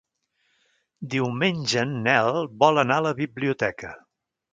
[1.15, 3.93] Diumenge en Nel vol anar a la biblioteca.